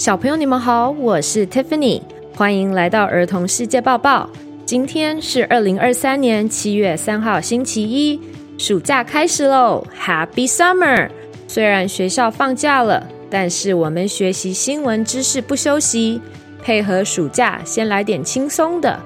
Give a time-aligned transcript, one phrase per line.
[0.00, 2.00] 小朋友，你们好，我是 Tiffany，
[2.34, 4.30] 欢迎来到儿童世界报报。
[4.64, 8.18] 今天是二零二三年七月三号，星期一，
[8.56, 11.10] 暑假开始喽，Happy Summer！
[11.46, 16.22] 虽然学校放假了，但是我们学习新闻知识不休息，
[16.62, 18.98] 配合暑假，先来点轻松的。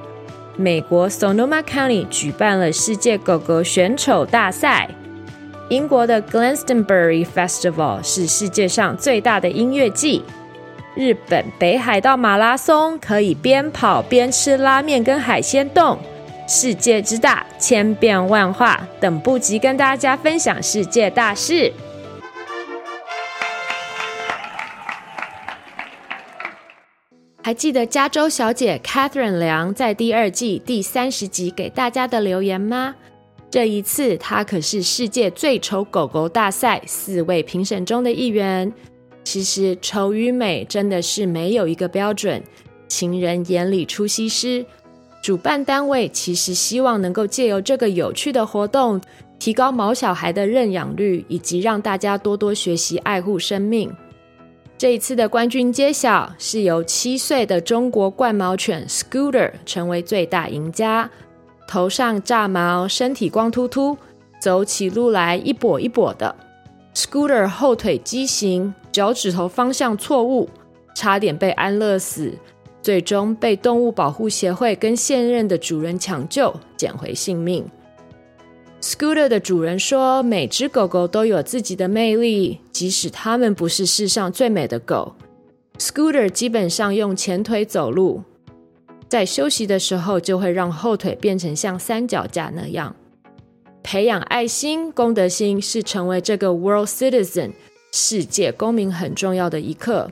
[0.57, 4.89] 美国 Sonoma County 举办了世界狗狗选丑大赛。
[5.71, 10.23] 英国的 Glastonbury Festival 是世界上最大的音乐季。
[10.95, 15.99] 日本北海道马拉松可以边跑边吃拉面跟海鲜冻，
[16.47, 21.73] 世界之大，千变万化，等不及跟大家分享世界大事。
[27.43, 32.95] 还记得加州小姐 Catherine 梁在第二季第三十集给大家的留言吗？
[33.51, 38.73] 这一次，她可是世界最丑狗狗大赛四位评审中的一员。
[39.25, 42.43] 其实丑与美真的是没有一个标准，
[42.87, 44.65] 情人眼里出西施。
[45.23, 49.01] 主办单位其实希望能够借由这个有趣的活动，
[49.39, 53.91] 提高毛小孩的认养率，以及让大家多多学习爱护生命。
[54.77, 61.11] 这一次的冠军揭晓，是由七岁的中国冠毛犬 Scooter 成为最大赢家，
[61.67, 63.97] 头上炸毛，身体光秃秃，
[64.39, 66.37] 走起路来一跛一跛的。
[66.95, 70.49] Scooter 后腿畸形，脚趾头方向错误，
[70.95, 72.33] 差点被安乐死，
[72.81, 77.67] 最终被动物保护协会跟现任的主人抢救，捡回性命。
[78.81, 85.15] Scooter 的主人说：“每只狗狗都有自己的魅力，即使它们不是世上最美的狗。
[85.79, 88.23] Scooter 基本上用前腿走路，
[89.09, 92.95] 在休息的时候就会让后腿变成像三脚架那样。”
[93.85, 97.53] 培养爱心、公德心是成为这个 World Citizen
[97.93, 100.11] 世界公民很重要的一课。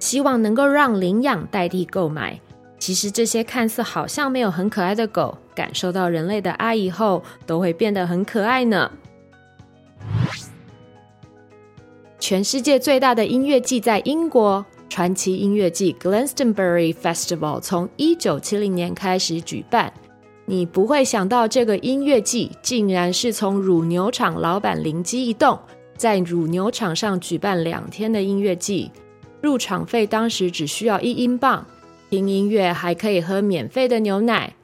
[0.00, 2.38] 希望能够让领养代替购买。
[2.78, 8.90] 其实这些看似好像没有很可爱的狗，感受到人类的爱以后，都会变得很可爱呢。
[12.18, 19.90] 全世界最大的音乐季在英国，传奇音乐季 Glastonbury Festival 从一九七零年开始举办。
[20.46, 25.58] 你不会想到，这个音乐季竟然是从乳牛场老板灵机一动，
[25.96, 28.90] 在乳牛场上举办两天的音乐季。
[29.40, 31.66] 入场费当时只需要一英镑，
[32.10, 34.54] 听音乐还可以喝免费的牛奶。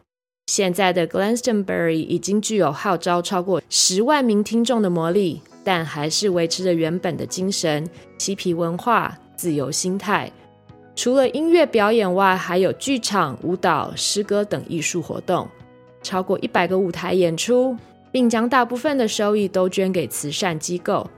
[0.47, 7.89] 现在的 Glastonbury 已经具有号召超过十万名听众的魔力，但还是维持着原本的精神：
[8.19, 10.31] 嬉皮文化、自由心态。
[10.97, 15.49] 除了音乐表演外，还有剧场、舞蹈、诗歌等艺术活动。
[16.03, 17.77] 超过一百个舞台演出，
[18.11, 21.09] 并将大部分的收益都捐给慈善机构。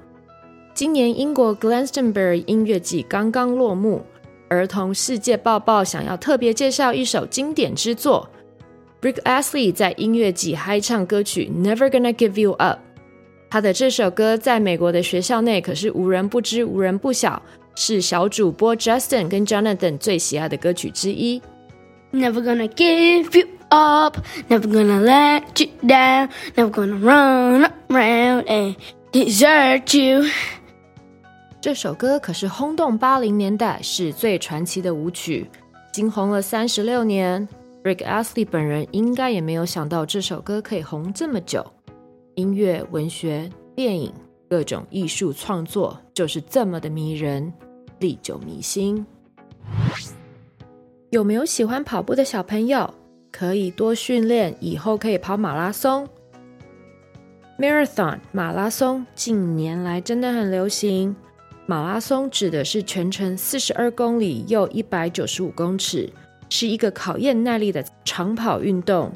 [0.75, 4.03] 今年英国 Glastonbury 音乐季刚刚落幕，
[4.49, 8.29] 儿童世界报报想要特别介绍一首经典之作。
[9.01, 12.79] Brick Asley 在音乐季嗨唱歌曲 Never Gonna Give You Up。
[13.51, 17.43] 他的这首歌在美国的学校内可是无人不知、无人不晓，
[17.75, 21.43] 是小主播 Justin 跟 Jonathan 最喜爱的歌曲之一。
[22.13, 24.19] Never gonna give you up,
[24.49, 28.77] never gonna let you down, never gonna run around and
[29.11, 30.25] desert you。
[31.61, 35.49] 这首歌可是轰动八零年代，是最传奇的舞曲，
[35.93, 37.49] 惊红了三十六年。
[37.83, 41.65] Rick Astley 本人应该也没有想到这首歌可以红这么久。
[42.35, 44.13] 音乐、文学、电影，
[44.49, 47.53] 各种艺术创作就是这么的迷人，
[47.99, 49.05] 历久弥新。
[51.11, 52.93] 有没有喜欢跑步的小朋友？
[53.33, 56.07] 可以多训练，以后可以跑马拉松。
[57.59, 61.17] Marathon 马拉松近年来真的很流行。
[61.65, 66.11] 马拉松指的是全程四十二公里又一百九十五公尺，
[66.51, 69.13] 是一个考验耐力的长跑运动。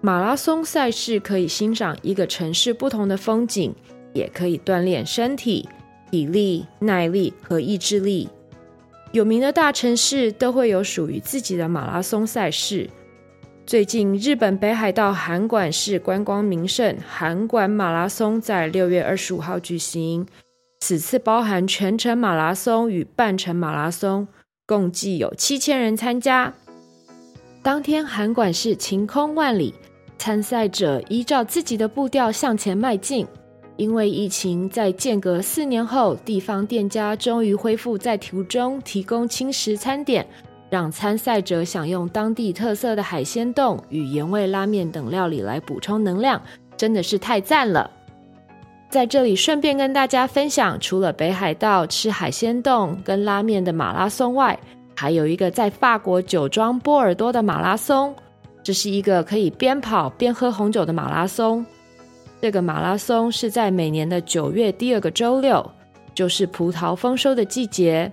[0.00, 3.74] 马拉松赛事可以欣赏一个城市不同的风景，
[4.12, 5.68] 也可以锻炼身体、
[6.10, 8.28] 体力、耐力和意志力。
[9.12, 12.88] 有名的大城市都会有属于自己的马拉松赛事。
[13.64, 20.26] 最近，日本北海道函馆市观光名胜函馆马拉松在六月二十五号举行。
[20.80, 24.26] 此次包含全程马拉松与半程马拉松，
[24.66, 26.52] 共计有七千人参加。
[27.62, 29.72] 当天，函馆市晴空万里，
[30.18, 33.26] 参赛者依照自己的步调向前迈进。
[33.76, 40.26] 因为疫情，在间隔四年后，地方店家终于恢复在途中提供轻食餐点，
[40.72, 46.40] 让参赛者享用当地特色的海鲜冻与盐味拉面等料理来补充能量，
[46.78, 47.90] 真的是太赞了。
[48.88, 54.58] 在这里顺便跟大家分享，除了北海道吃海鲜冻跟拉面的马拉松外，
[54.96, 58.14] 还有一个在法国酒庄波尔多的马拉松。
[58.62, 61.62] 这是一个可以边跑边喝红酒的马拉松。
[62.40, 65.70] 这个马拉松是在每年的九月第二个周六，
[66.14, 68.10] 就是葡萄丰收的季节。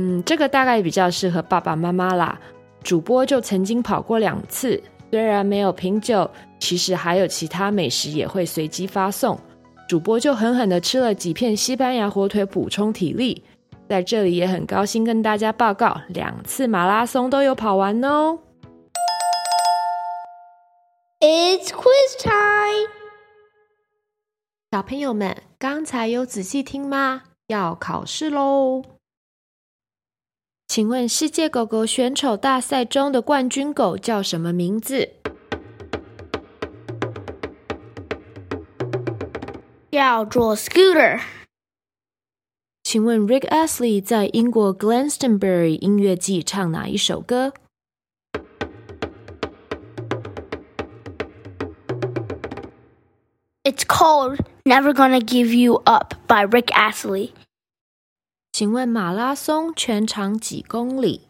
[0.00, 2.40] 嗯，这个大概比较适合爸爸妈妈啦。
[2.82, 9.38] 主播就曾经跑过两次，虽然没有品酒，其实还有其他美食也会随机发送。
[9.86, 13.44] 主播就狠狠的吃了几片西班牙火腿补充体力。
[13.90, 18.38] 在这里也很高兴跟大家报告，两次马拉松都有跑完哦。
[21.20, 22.88] It's quiz time.
[24.70, 27.24] 小朋友们，刚才有仔细听吗？
[27.48, 28.82] 要考试喽！
[30.70, 35.14] 请问世界狗狗选丑大赛中的冠军狗叫什么名字？
[39.90, 41.22] 叫做 Scooter。
[42.84, 47.52] 请问 Rick Astley 在英国 Glastonbury 音乐季唱哪一首歌
[53.64, 57.32] ？It's called Never Gonna Give You Up by Rick Astley。
[58.60, 61.22] 请问马拉松全长几公里？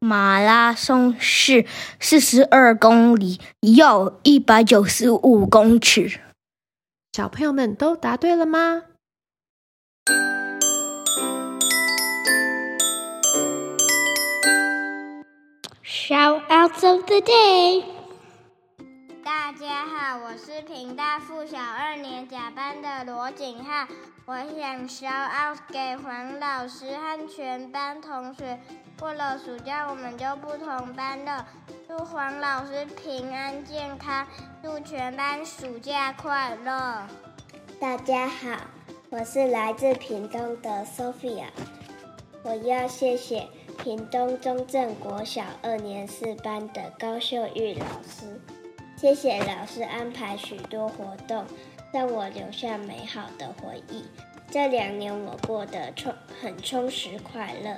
[0.00, 1.64] 马拉松是
[2.00, 6.18] 四十二公里，又一百九十五公尺。
[7.12, 8.82] 小朋友们都答对了吗
[15.84, 17.93] ？Shoutouts of the day！
[19.84, 23.86] 好，我是屏大附小二年甲班的罗景浩，
[24.24, 28.58] 我想 shout out 给黄老师和全班同学。
[28.98, 31.46] 过了暑假，我们就不同班了。
[31.86, 34.26] 祝黄老师平安健康，
[34.62, 37.06] 祝全班暑假快乐。
[37.78, 38.56] 大家好，
[39.10, 41.48] 我是来自屏东的 Sophia，
[42.42, 43.46] 我要谢谢。
[43.82, 48.40] 屏东中正国小二年四班的高秀玉老师，
[49.04, 51.44] 谢谢老师安排许多活动，
[51.92, 54.02] 让我留下美好的回忆。
[54.50, 56.10] 这两年我过得充
[56.40, 57.76] 很充实快乐。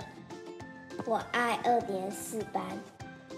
[1.04, 2.62] 我爱二年四班。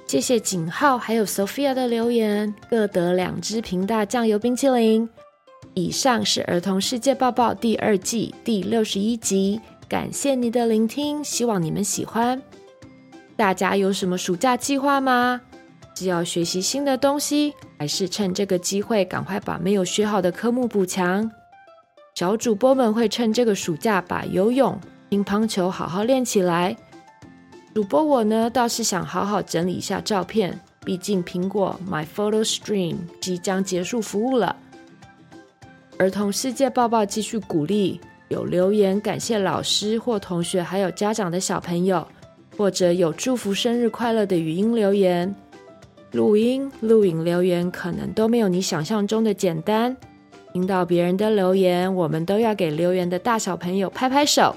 [0.07, 5.09] 谢谢景浩还有 Sophia 的留言，各得两支平大酱油冰淇淋。
[5.73, 12.43] 以上是儿童世界报报第二季第六十一集，感谢你的聆听，希望你们喜欢。
[13.35, 15.41] 大家有什么暑假计划吗？
[15.99, 21.29] 是要学习新的东西，还是趁这个机会赶快把没有学好的科目补强？
[22.15, 24.79] 小主播们会趁这个暑假把游泳、
[25.09, 26.77] 乒乓球好好练起来。
[27.75, 34.55] 主播我呢，倒是想好好整理一下照片，毕竟苹果 My Photo Stream 即将结束服务了。
[35.99, 42.07] 儿童世界报报继续鼓励有留言感谢老师或同学还有家长的小朋友。
[42.57, 45.33] 或者有祝福生日快乐的语音留言、
[46.13, 49.97] 录音、录影留言，可能都没有你想象中的简单。
[50.53, 54.55] 听到别人的留言，我们都要给留言的大小朋友拍拍手，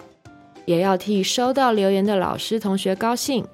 [0.66, 3.46] 也要替收到留言的老师同学高兴。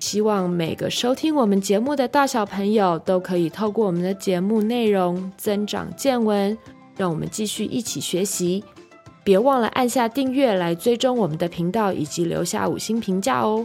[0.00, 6.58] 希望每个收听我们节目的大小朋友都可以透过我们的节目内容增长见闻，
[6.96, 8.64] 让我们继续一起学习。
[9.22, 13.64] 别忘了按下订阅来追踪我们的频道，以及留下五星评价哦。